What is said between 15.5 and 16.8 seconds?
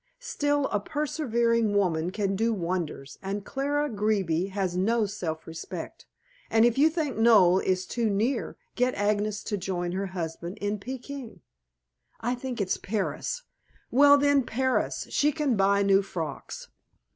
buy new frocks."